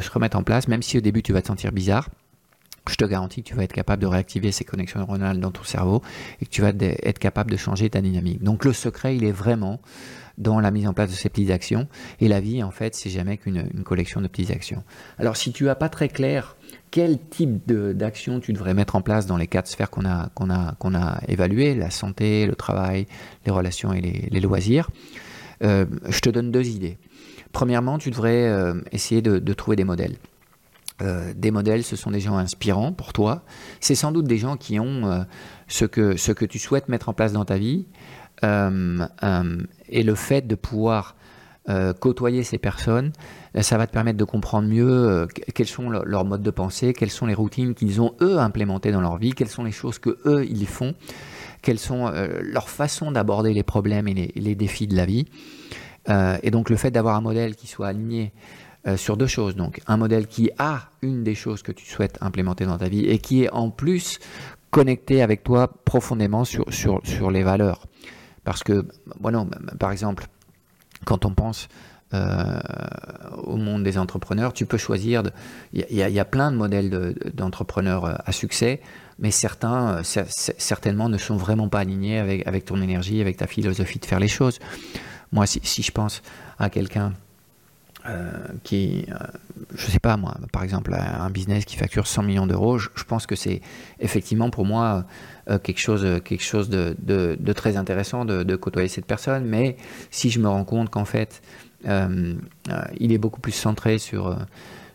se 0.00 0.10
remettre 0.10 0.38
en 0.38 0.42
place, 0.42 0.66
même 0.66 0.82
si 0.82 0.96
au 0.96 1.02
début 1.02 1.22
tu 1.22 1.34
vas 1.34 1.42
te 1.42 1.48
sentir 1.48 1.72
bizarre. 1.72 2.08
Je 2.88 2.96
te 2.96 3.04
garantis 3.04 3.42
que 3.42 3.48
tu 3.48 3.54
vas 3.54 3.62
être 3.62 3.72
capable 3.72 4.02
de 4.02 4.06
réactiver 4.06 4.50
ces 4.50 4.64
connexions 4.64 5.00
neuronales 5.00 5.40
dans 5.40 5.50
ton 5.50 5.62
cerveau 5.62 6.02
et 6.40 6.46
que 6.46 6.50
tu 6.50 6.62
vas 6.62 6.72
être 6.78 7.18
capable 7.18 7.50
de 7.50 7.56
changer 7.56 7.88
ta 7.88 8.00
dynamique. 8.00 8.42
Donc 8.42 8.64
le 8.64 8.72
secret, 8.72 9.16
il 9.16 9.24
est 9.24 9.32
vraiment 9.32 9.80
dans 10.38 10.60
la 10.60 10.70
mise 10.70 10.86
en 10.86 10.92
place 10.92 11.10
de 11.10 11.14
ces 11.14 11.28
petites 11.28 11.50
actions. 11.50 11.88
Et 12.20 12.28
la 12.28 12.40
vie, 12.40 12.62
en 12.62 12.70
fait, 12.70 12.94
c'est 12.94 13.10
jamais 13.10 13.36
qu'une 13.36 13.84
collection 13.84 14.20
de 14.20 14.28
petites 14.28 14.50
actions. 14.50 14.82
Alors, 15.18 15.36
si 15.36 15.52
tu 15.52 15.64
n'as 15.64 15.74
pas 15.74 15.88
très 15.88 16.08
clair 16.08 16.56
quel 16.94 17.18
type 17.18 17.66
d'action 17.66 18.38
tu 18.38 18.52
devrais 18.52 18.72
mettre 18.72 18.94
en 18.94 19.02
place 19.02 19.26
dans 19.26 19.36
les 19.36 19.48
quatre 19.48 19.66
sphères 19.66 19.90
qu'on 19.90 20.04
a, 20.04 20.28
qu'on 20.34 20.48
a, 20.48 20.76
qu'on 20.78 20.94
a 20.94 21.20
évaluées, 21.26 21.74
la 21.74 21.90
santé, 21.90 22.46
le 22.46 22.54
travail, 22.54 23.08
les 23.44 23.50
relations 23.50 23.92
et 23.92 24.00
les, 24.00 24.40
loisirs, 24.40 24.90
euh, 25.64 25.86
je 26.08 26.20
te 26.20 26.30
donne 26.30 26.52
deux 26.52 26.68
idées. 26.68 26.98
Premièrement, 27.50 27.98
tu 27.98 28.10
devrais 28.10 28.46
euh, 28.46 28.74
essayer 28.92 29.22
de, 29.22 29.52
trouver 29.54 29.76
des 29.76 29.82
modèles. 29.82 30.16
Euh, 31.02 31.32
des 31.34 31.50
modèles, 31.50 31.82
ce 31.82 31.96
sont 31.96 32.12
des 32.12 32.20
gens 32.20 32.36
inspirants 32.36 32.92
pour 32.92 33.12
toi. 33.12 33.42
C'est 33.80 33.96
sans 33.96 34.12
doute 34.12 34.28
des 34.28 34.38
gens 34.38 34.56
qui 34.56 34.78
ont 34.78 35.26
ce, 35.66 35.86
que, 35.86 36.16
ce 36.16 36.30
que 36.30 36.44
tu 36.44 36.60
souhaites 36.60 36.88
mettre 36.88 37.08
en 37.08 37.12
place 37.12 37.32
dans 37.32 37.44
ta 37.44 37.58
vie, 37.58 37.86
et 38.44 40.02
le 40.02 40.14
fait 40.14 40.46
de 40.46 40.54
pouvoir 40.54 41.16
euh, 41.70 41.94
côtoyer 41.94 42.42
ces 42.42 42.58
personnes, 42.58 43.12
ça 43.58 43.78
va 43.78 43.86
te 43.86 43.92
permettre 43.92 44.18
de 44.18 44.24
comprendre 44.24 44.68
mieux 44.68 45.26
quels 45.54 45.66
sont 45.66 45.88
leurs 45.88 46.26
modes 46.26 46.42
de 46.42 46.50
pensée, 46.50 46.92
quelles 46.92 47.10
sont 47.10 47.24
les 47.24 47.32
routines 47.32 47.72
qu'ils 47.72 48.02
ont 48.02 48.14
eux 48.20 48.38
implémentées 48.38 48.92
dans 48.92 49.00
leur 49.00 49.16
vie, 49.16 49.32
quelles 49.32 49.48
sont 49.48 49.64
les 49.64 49.72
choses 49.72 49.98
que 49.98 50.18
eux 50.26 50.44
ils 50.44 50.66
font, 50.66 50.94
quelles 51.62 51.78
sont 51.78 52.12
leurs 52.42 52.68
façons 52.68 53.12
d'aborder 53.12 53.54
les 53.54 53.62
problèmes 53.62 54.08
et 54.08 54.32
les, 54.34 54.54
défis 54.54 54.86
de 54.86 54.94
la 54.94 55.06
vie. 55.06 55.24
et 56.08 56.50
donc 56.50 56.68
le 56.68 56.76
fait 56.76 56.90
d'avoir 56.90 57.16
un 57.16 57.22
modèle 57.22 57.54
qui 57.54 57.66
soit 57.66 57.86
aligné 57.86 58.34
sur 58.96 59.16
deux 59.16 59.28
choses. 59.28 59.56
Donc 59.56 59.80
un 59.86 59.96
modèle 59.96 60.26
qui 60.26 60.50
a 60.58 60.90
une 61.00 61.24
des 61.24 61.34
choses 61.34 61.62
que 61.62 61.72
tu 61.72 61.86
souhaites 61.86 62.18
implémenter 62.20 62.66
dans 62.66 62.76
ta 62.76 62.88
vie 62.88 63.06
et 63.06 63.18
qui 63.18 63.44
est 63.44 63.50
en 63.50 63.70
plus 63.70 64.18
connecté 64.70 65.22
avec 65.22 65.44
toi 65.44 65.68
profondément 65.84 66.44
sur 66.44 67.30
les 67.30 67.42
valeurs. 67.42 67.86
Parce 68.44 68.62
que, 68.62 68.86
par 69.78 69.90
exemple, 69.90 70.26
quand 71.04 71.24
on 71.24 71.34
pense 71.34 71.68
euh, 72.14 72.60
au 73.42 73.56
monde 73.56 73.82
des 73.82 73.98
entrepreneurs, 73.98 74.52
tu 74.52 74.66
peux 74.66 74.76
choisir. 74.76 75.22
Il 75.72 75.84
y, 75.90 76.20
a 76.20 76.24
plein 76.24 76.52
de 76.52 76.56
modèles 76.56 77.14
d'entrepreneurs 77.34 78.04
euh, 78.04 78.14
à 78.24 78.30
succès, 78.30 78.80
mais 79.18 79.30
certains, 79.30 79.98
euh, 79.98 80.24
certainement, 80.28 81.08
ne 81.08 81.18
sont 81.18 81.36
vraiment 81.36 81.68
pas 81.68 81.80
alignés 81.80 82.18
avec, 82.18 82.66
ton 82.66 82.80
énergie, 82.80 83.20
avec 83.20 83.38
ta 83.38 83.46
philosophie 83.46 83.98
de 83.98 84.04
faire 84.04 84.20
les 84.20 84.28
choses. 84.28 84.60
Moi, 85.32 85.46
si, 85.46 85.82
je 85.82 85.90
pense 85.90 86.22
à 86.58 86.70
quelqu'un 86.70 87.14
qui, 88.62 89.06
euh, 89.08 89.14
je 89.74 89.86
sais 89.86 89.98
pas 89.98 90.16
moi, 90.16 90.36
par 90.52 90.62
exemple, 90.62 90.94
un 90.94 91.30
business 91.30 91.64
qui 91.64 91.76
facture 91.76 92.06
100 92.06 92.22
millions 92.22 92.46
d'euros, 92.46 92.78
je, 92.78 92.88
pense 93.06 93.26
que 93.26 93.34
c'est 93.34 93.62
effectivement 93.98 94.50
pour 94.50 94.66
moi 94.66 95.06
euh, 95.48 95.58
quelque 95.58 95.80
chose, 95.80 96.06
quelque 96.24 96.42
chose 96.42 96.68
de, 96.68 96.94
de, 96.98 97.52
très 97.52 97.76
intéressant 97.76 98.24
de, 98.24 98.42
de, 98.42 98.56
côtoyer 98.56 98.88
cette 98.88 99.06
personne. 99.06 99.44
Mais 99.44 99.76
si 100.10 100.30
je 100.30 100.38
me 100.38 100.48
rends 100.48 100.64
compte 100.64 100.90
qu'en 100.90 101.04
fait, 101.04 101.40
il 101.86 103.12
est 103.12 103.18
beaucoup 103.18 103.40
plus 103.40 103.52
centré 103.52 103.98
sur 103.98 104.36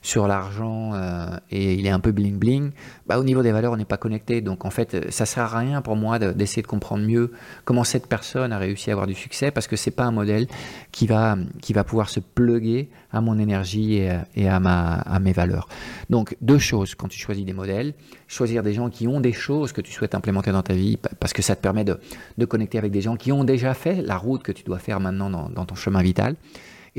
sur 0.01 0.27
l'argent 0.27 0.91
euh, 0.93 1.37
et 1.51 1.73
il 1.73 1.85
est 1.85 1.91
un 1.91 1.99
peu 1.99 2.11
bling 2.11 2.37
bling, 2.37 2.71
bah, 3.05 3.19
au 3.19 3.23
niveau 3.23 3.41
des 3.41 3.51
valeurs, 3.51 3.73
on 3.73 3.77
n'est 3.77 3.85
pas 3.85 3.97
connecté. 3.97 4.41
Donc 4.41 4.65
en 4.65 4.69
fait, 4.69 5.11
ça 5.11 5.25
sert 5.25 5.55
à 5.55 5.59
rien 5.59 5.81
pour 5.81 5.95
moi 5.95 6.19
d'essayer 6.19 6.61
de, 6.61 6.67
comprendre 6.67 7.05
mieux 7.05 7.31
comment 7.65 7.83
cette 7.83 8.07
personne 8.07 8.51
a 8.51 8.57
réussi 8.57 8.89
à 8.89 8.93
avoir 8.93 9.07
du 9.07 9.15
succès 9.15 9.51
parce 9.51 9.67
que 9.67 9.75
c'est 9.75 9.91
pas 9.91 10.03
un 10.03 10.11
modèle 10.11 10.47
qui 10.91 11.07
va, 11.07 11.37
qui 11.61 11.73
va 11.73 11.83
pouvoir 11.83 12.09
se 12.09 12.19
pluguer 12.19 12.89
à 13.11 13.21
mon 13.21 13.39
énergie 13.39 13.95
et, 14.35 14.47
à, 14.47 14.59
ma, 14.59 14.95
à 14.95 15.19
mes 15.19 15.33
valeurs. 15.33 15.67
Donc 16.09 16.37
deux 16.41 16.59
choses 16.59 16.95
quand 16.95 17.07
tu 17.07 17.19
choisis 17.19 17.45
des 17.45 17.53
modèles, 17.53 17.93
choisir 18.27 18.63
des 18.63 18.73
gens 18.73 18.89
qui 18.89 19.07
ont 19.07 19.19
des 19.19 19.33
choses 19.33 19.71
que 19.71 19.81
tu 19.81 19.91
souhaites 19.91 20.15
implémenter 20.15 20.51
dans 20.51 20.61
ta 20.61 20.73
vie 20.73 20.97
parce 21.19 21.33
que 21.33 21.41
ça 21.41 21.55
te 21.55 21.61
permet 21.61 21.83
de, 21.83 21.99
de 22.37 22.45
connecter 22.45 22.77
avec 22.77 22.91
des 22.91 23.01
gens 23.01 23.15
qui 23.15 23.31
ont 23.31 23.43
déjà 23.43 23.73
fait 23.73 24.01
la 24.01 24.17
route 24.17 24.43
que 24.43 24.51
tu 24.51 24.63
dois 24.63 24.79
faire 24.79 24.99
maintenant 24.99 25.29
dans 25.29 25.65
ton 25.65 25.75
chemin 25.75 26.01
vital. 26.01 26.35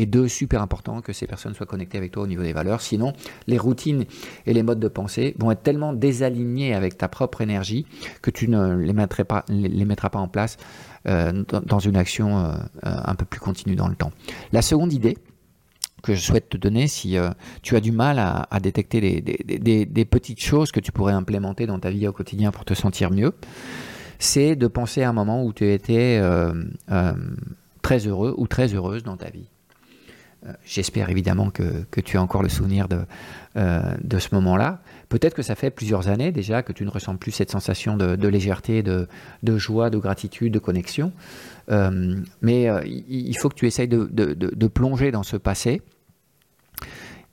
Et 0.00 0.06
deux, 0.06 0.28
super 0.28 0.62
important 0.62 1.02
que 1.02 1.12
ces 1.12 1.26
personnes 1.26 1.52
soient 1.52 1.66
connectées 1.66 1.98
avec 1.98 2.12
toi 2.12 2.22
au 2.22 2.26
niveau 2.26 2.42
des 2.42 2.54
valeurs. 2.54 2.80
Sinon, 2.80 3.12
les 3.46 3.58
routines 3.58 4.06
et 4.46 4.54
les 4.54 4.62
modes 4.62 4.80
de 4.80 4.88
pensée 4.88 5.34
vont 5.38 5.50
être 5.50 5.62
tellement 5.62 5.92
désalignés 5.92 6.72
avec 6.72 6.96
ta 6.96 7.06
propre 7.06 7.42
énergie 7.42 7.84
que 8.22 8.30
tu 8.30 8.48
ne 8.48 8.76
les, 8.76 8.94
mettrais 8.94 9.24
pas, 9.24 9.44
les 9.50 9.84
mettras 9.84 10.08
pas 10.08 10.18
en 10.18 10.26
place 10.26 10.56
euh, 11.06 11.44
dans 11.66 11.80
une 11.80 11.98
action 11.98 12.38
euh, 12.38 12.54
un 12.82 13.14
peu 13.14 13.26
plus 13.26 13.40
continue 13.40 13.76
dans 13.76 13.88
le 13.88 13.94
temps. 13.94 14.10
La 14.54 14.62
seconde 14.62 14.94
idée, 14.94 15.18
que 16.02 16.14
je 16.14 16.20
souhaite 16.20 16.48
te 16.48 16.56
donner 16.56 16.88
si 16.88 17.18
euh, 17.18 17.28
tu 17.60 17.76
as 17.76 17.80
du 17.80 17.92
mal 17.92 18.18
à, 18.18 18.58
détecter 18.58 19.02
des, 19.02 20.04
petites 20.06 20.40
choses 20.40 20.72
que 20.72 20.80
tu 20.80 20.92
pourrais 20.92 21.12
implémenter 21.12 21.66
dans 21.66 21.78
ta 21.78 21.90
vie 21.90 22.08
au 22.08 22.12
quotidien 22.12 22.52
pour 22.52 22.64
te 22.64 22.72
sentir 22.72 23.10
mieux, 23.10 23.34
c'est 24.18 24.56
de 24.56 24.66
penser 24.66 25.02
à 25.02 25.10
un 25.10 25.12
moment 25.12 25.44
où 25.44 25.52
tu 25.52 25.70
étais 25.70 26.22
très 27.82 28.06
heureux 28.06 28.34
ou 28.38 28.46
très 28.46 28.74
heureuse 28.74 29.02
dans 29.02 29.18
ta 29.18 29.28
vie. 29.28 29.50
Euh, 30.46 30.52
j'espère 30.64 31.10
évidemment 31.10 31.50
que, 31.50 31.84
tu 32.00 32.16
as 32.16 32.22
encore 32.22 32.42
le 32.42 32.48
souvenir 32.48 32.88
de, 32.88 33.00
euh, 33.56 33.94
de 34.02 34.18
ce 34.18 34.34
moment-là. 34.34 34.80
Peut-être 35.08 35.34
que 35.34 35.42
ça 35.42 35.54
fait 35.54 35.70
plusieurs 35.70 36.08
années 36.08 36.32
déjà 36.32 36.62
que 36.62 36.72
tu 36.72 36.84
ne 36.84 36.90
ressens 36.90 37.16
plus 37.16 37.32
cette 37.32 37.50
sensation 37.50 37.96
de, 37.96 38.28
légèreté, 38.28 38.82
de, 38.82 39.06
joie, 39.58 39.90
de 39.90 39.98
gratitude, 39.98 40.52
de 40.52 40.58
connexion. 40.58 41.12
Euh, 41.70 42.16
mais 42.40 42.68
il 42.86 43.36
faut 43.36 43.48
que 43.48 43.54
tu 43.54 43.66
essayes 43.66 43.88
de, 43.88 44.66
plonger 44.68 45.10
dans 45.10 45.22
ce 45.22 45.36
passé 45.36 45.82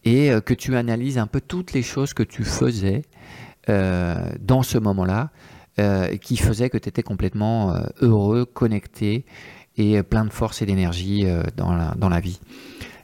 et 0.03 0.31
que 0.45 0.53
tu 0.53 0.75
analyses 0.75 1.17
un 1.17 1.27
peu 1.27 1.41
toutes 1.41 1.73
les 1.73 1.83
choses 1.83 2.13
que 2.13 2.23
tu 2.23 2.43
faisais 2.43 3.03
dans 3.67 4.63
ce 4.63 4.77
moment-là 4.77 5.29
qui 6.21 6.37
faisaient 6.37 6.69
que 6.69 6.77
tu 6.77 6.89
étais 6.89 7.03
complètement 7.03 7.75
heureux, 8.01 8.45
connecté 8.45 9.25
et 9.77 10.01
plein 10.01 10.25
de 10.25 10.31
force 10.31 10.61
et 10.61 10.65
d'énergie 10.65 11.25
dans 11.55 12.09
la 12.09 12.19
vie. 12.19 12.39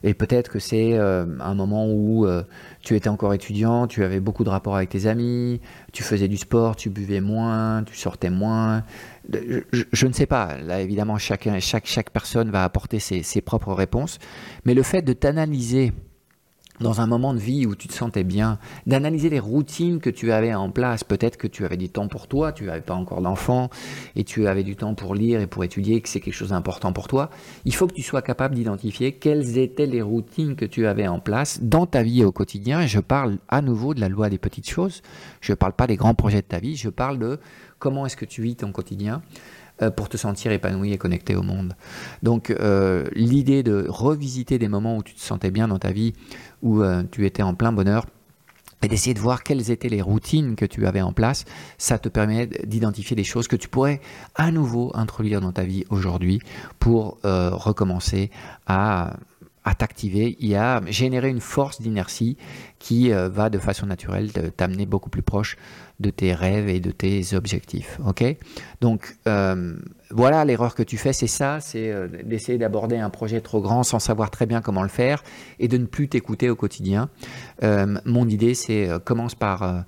Et 0.06 0.12
peut-être 0.12 0.50
que 0.50 0.58
c'est 0.58 0.98
euh, 0.98 1.24
un 1.40 1.54
moment 1.54 1.86
où 1.88 2.26
euh, 2.26 2.42
tu 2.82 2.94
étais 2.94 3.08
encore 3.08 3.32
étudiant, 3.32 3.86
tu 3.86 4.04
avais 4.04 4.20
beaucoup 4.20 4.44
de 4.44 4.50
rapports 4.50 4.76
avec 4.76 4.90
tes 4.90 5.06
amis, 5.06 5.62
tu 5.94 6.02
faisais 6.02 6.28
du 6.28 6.36
sport, 6.36 6.76
tu 6.76 6.90
buvais 6.90 7.22
moins, 7.22 7.82
tu 7.84 7.96
sortais 7.96 8.28
moins. 8.28 8.84
Je, 9.32 10.06
ne 10.06 10.12
sais 10.12 10.26
pas. 10.26 10.58
Là, 10.58 10.82
évidemment, 10.82 11.16
chaque, 11.16 11.48
chaque, 11.58 11.86
chaque 11.86 12.10
personne 12.10 12.50
va 12.50 12.64
apporter 12.64 12.98
ses, 12.98 13.22
ses 13.22 13.40
propres 13.40 13.72
réponses. 13.72 14.18
Mais 14.66 14.74
le 14.74 14.82
fait 14.82 15.00
de 15.00 15.14
t'analyser 15.14 15.94
dans 16.80 17.00
un 17.00 17.06
moment 17.06 17.34
de 17.34 17.38
vie 17.38 17.66
où 17.66 17.74
tu 17.74 17.88
te 17.88 17.92
sentais 17.92 18.24
bien, 18.24 18.58
d'analyser 18.86 19.30
les 19.30 19.38
routines 19.38 20.00
que 20.00 20.10
tu 20.10 20.32
avais 20.32 20.54
en 20.54 20.70
place. 20.70 21.04
Peut-être 21.04 21.36
que 21.36 21.46
tu 21.46 21.64
avais 21.64 21.76
du 21.76 21.88
temps 21.88 22.08
pour 22.08 22.26
toi, 22.26 22.52
tu 22.52 22.64
n'avais 22.64 22.80
pas 22.80 22.94
encore 22.94 23.22
d'enfant, 23.22 23.70
et 24.16 24.24
tu 24.24 24.46
avais 24.46 24.64
du 24.64 24.76
temps 24.76 24.94
pour 24.94 25.14
lire 25.14 25.40
et 25.40 25.46
pour 25.46 25.62
étudier, 25.64 26.00
que 26.00 26.08
c'est 26.08 26.20
quelque 26.20 26.34
chose 26.34 26.50
d'important 26.50 26.92
pour 26.92 27.08
toi. 27.08 27.30
Il 27.64 27.74
faut 27.74 27.86
que 27.86 27.94
tu 27.94 28.02
sois 28.02 28.22
capable 28.22 28.54
d'identifier 28.54 29.12
quelles 29.12 29.58
étaient 29.58 29.86
les 29.86 30.02
routines 30.02 30.56
que 30.56 30.64
tu 30.64 30.86
avais 30.86 31.06
en 31.06 31.20
place 31.20 31.60
dans 31.62 31.86
ta 31.86 32.02
vie 32.02 32.24
au 32.24 32.32
quotidien. 32.32 32.86
Je 32.86 33.00
parle 33.00 33.38
à 33.48 33.62
nouveau 33.62 33.94
de 33.94 34.00
la 34.00 34.08
loi 34.08 34.28
des 34.28 34.38
petites 34.38 34.68
choses. 34.68 35.02
Je 35.40 35.52
ne 35.52 35.56
parle 35.56 35.74
pas 35.74 35.86
des 35.86 35.96
grands 35.96 36.14
projets 36.14 36.42
de 36.42 36.46
ta 36.46 36.58
vie, 36.58 36.76
je 36.76 36.88
parle 36.88 37.18
de 37.18 37.38
comment 37.78 38.06
est-ce 38.06 38.16
que 38.16 38.24
tu 38.24 38.42
vis 38.42 38.56
ton 38.56 38.72
quotidien 38.72 39.22
pour 39.96 40.08
te 40.08 40.16
sentir 40.16 40.52
épanoui 40.52 40.92
et 40.92 40.98
connecté 40.98 41.34
au 41.34 41.42
monde. 41.42 41.74
Donc 42.22 42.50
euh, 42.50 43.04
l'idée 43.14 43.62
de 43.62 43.86
revisiter 43.88 44.58
des 44.58 44.68
moments 44.68 44.96
où 44.96 45.02
tu 45.02 45.14
te 45.14 45.20
sentais 45.20 45.50
bien 45.50 45.68
dans 45.68 45.78
ta 45.78 45.92
vie, 45.92 46.12
où 46.62 46.82
euh, 46.82 47.02
tu 47.10 47.26
étais 47.26 47.42
en 47.42 47.54
plein 47.54 47.72
bonheur, 47.72 48.06
et 48.82 48.88
d'essayer 48.88 49.14
de 49.14 49.20
voir 49.20 49.42
quelles 49.42 49.70
étaient 49.70 49.88
les 49.88 50.02
routines 50.02 50.56
que 50.56 50.66
tu 50.66 50.86
avais 50.86 51.00
en 51.00 51.14
place, 51.14 51.46
ça 51.78 51.98
te 51.98 52.10
permet 52.10 52.46
d'identifier 52.46 53.16
des 53.16 53.24
choses 53.24 53.48
que 53.48 53.56
tu 53.56 53.68
pourrais 53.68 54.00
à 54.34 54.50
nouveau 54.50 54.90
introduire 54.94 55.40
dans 55.40 55.52
ta 55.52 55.64
vie 55.64 55.84
aujourd'hui 55.88 56.40
pour 56.78 57.16
euh, 57.24 57.50
recommencer 57.50 58.30
à 58.66 59.16
à 59.64 59.74
t'activer 59.74 60.36
et 60.40 60.56
à 60.56 60.82
générer 60.86 61.30
une 61.30 61.40
force 61.40 61.80
d'inertie 61.80 62.36
qui 62.78 63.12
euh, 63.12 63.28
va 63.28 63.48
de 63.48 63.58
façon 63.58 63.86
naturelle 63.86 64.30
t'amener 64.56 64.84
beaucoup 64.84 65.08
plus 65.08 65.22
proche 65.22 65.56
de 66.00 66.10
tes 66.10 66.34
rêves 66.34 66.68
et 66.68 66.80
de 66.80 66.90
tes 66.90 67.34
objectifs. 67.34 67.98
Ok? 68.06 68.24
Donc 68.80 69.16
euh, 69.26 69.76
voilà, 70.10 70.44
l'erreur 70.44 70.74
que 70.74 70.82
tu 70.82 70.98
fais, 70.98 71.14
c'est 71.14 71.26
ça, 71.26 71.60
c'est 71.60 71.90
euh, 71.90 72.08
d'essayer 72.24 72.58
d'aborder 72.58 72.98
un 72.98 73.10
projet 73.10 73.40
trop 73.40 73.62
grand 73.62 73.84
sans 73.84 74.00
savoir 74.00 74.30
très 74.30 74.44
bien 74.44 74.60
comment 74.60 74.82
le 74.82 74.88
faire 74.88 75.22
et 75.58 75.68
de 75.68 75.78
ne 75.78 75.86
plus 75.86 76.08
t'écouter 76.08 76.50
au 76.50 76.56
quotidien. 76.56 77.08
mon 77.62 78.28
idée, 78.28 78.54
c'est 78.54 78.88
commence 79.04 79.34
par, 79.34 79.86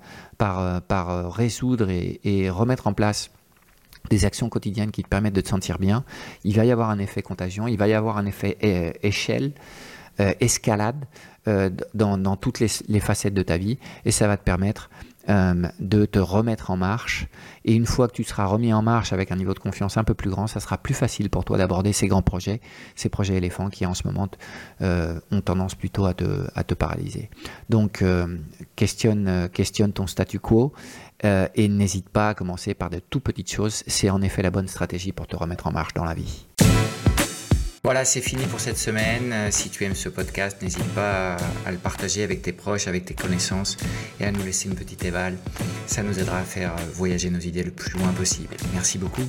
résoudre 1.31 1.89
et 1.89 2.49
remettre 2.49 2.87
en 2.87 2.93
place 2.93 3.29
des 4.09 4.25
actions 4.25 4.49
quotidiennes 4.49 4.91
qui 4.91 5.03
te 5.03 5.07
permettent 5.07 5.35
de 5.35 5.41
te 5.41 5.49
sentir 5.49 5.79
bien, 5.79 6.03
il 6.43 6.55
va 6.55 6.65
y 6.65 6.71
avoir 6.71 6.89
un 6.89 6.99
effet 6.99 7.21
contagion, 7.21 7.67
il 7.67 7.77
va 7.77 7.87
y 7.87 7.93
avoir 7.93 8.17
un 8.17 8.25
effet 8.25 8.57
échelle, 9.03 9.51
euh, 10.19 10.33
escalade 10.39 11.05
euh, 11.47 11.69
dans, 11.93 12.37
toutes 12.37 12.59
les, 12.59 12.99
facettes 12.99 13.35
de 13.35 13.43
ta 13.43 13.57
vie, 13.57 13.77
et 14.03 14.09
ça 14.09 14.25
va 14.25 14.35
te 14.35 14.43
permettre 14.43 14.89
de 15.27 16.05
te 16.05 16.19
remettre 16.19 16.71
en 16.71 16.77
marche. 16.77 17.27
Et 17.65 17.73
une 17.73 17.85
fois 17.85 18.07
que 18.07 18.13
tu 18.13 18.23
seras 18.23 18.45
remis 18.45 18.73
en 18.73 18.81
marche 18.81 19.11
avec 19.11 19.31
un 19.31 19.35
niveau 19.35 19.53
de 19.53 19.59
confiance 19.59 19.97
un 19.97 20.03
peu 20.03 20.13
plus 20.13 20.29
grand, 20.29 20.47
ça 20.47 20.59
sera 20.59 20.77
plus 20.77 20.93
facile 20.93 21.29
pour 21.29 21.43
toi 21.43 21.57
d'aborder 21.57 21.91
ces 21.91 22.07
grands 22.07 22.21
projets, 22.21 22.61
ces 22.95 23.09
projets 23.09 23.35
éléphants 23.35 23.69
qui 23.69 23.85
en 23.85 23.93
ce 23.93 24.07
moment 24.07 24.29
ont 24.79 25.41
tendance 25.41 25.75
plutôt 25.75 26.05
à 26.05 26.13
te, 26.13 26.73
paralyser. 26.73 27.29
Donc 27.69 28.03
questionne, 28.75 29.49
questionne 29.51 29.91
ton 29.91 30.07
statu 30.07 30.39
quo 30.39 30.73
euh, 31.25 31.47
et 31.55 31.67
n'hésite 31.67 32.09
pas 32.09 32.29
à 32.29 32.33
commencer 32.33 32.73
par 32.73 32.89
de 32.89 32.99
tout 32.99 33.19
petites 33.19 33.51
choses. 33.51 33.83
C'est 33.87 34.09
en 34.09 34.21
effet 34.21 34.41
la 34.41 34.51
bonne 34.51 34.67
stratégie 34.67 35.11
pour 35.11 35.27
te 35.27 35.35
remettre 35.35 35.67
en 35.67 35.71
marche 35.71 35.93
dans 35.93 36.05
la 36.05 36.13
vie. 36.13 36.45
Voilà, 37.87 38.03
c'est 38.03 38.19
fini 38.19 38.45
pour 38.47 38.59
cette 38.59 38.77
semaine. 38.77 39.31
Euh, 39.31 39.47
si 39.49 39.69
tu 39.69 39.85
aimes 39.85 39.95
ce 39.95 40.09
podcast, 40.09 40.61
n'hésite 40.61 40.83
pas 40.93 41.37
à 41.65 41.71
le 41.71 41.77
partager 41.77 42.21
avec 42.21 42.41
tes 42.41 42.51
proches, 42.51 42.85
avec 42.89 43.05
tes 43.05 43.13
connaissances 43.13 43.77
et 44.19 44.25
à 44.25 44.31
nous 44.33 44.43
laisser 44.43 44.67
une 44.67 44.75
petite 44.75 45.05
éval. 45.05 45.37
Ça 45.85 46.03
nous 46.03 46.19
aidera 46.19 46.39
à 46.39 46.43
faire 46.43 46.75
voyager 46.93 47.29
nos 47.29 47.39
idées 47.39 47.63
le 47.63 47.71
plus 47.71 47.97
loin 47.97 48.11
possible. 48.11 48.57
Merci 48.73 48.97
beaucoup. 48.97 49.23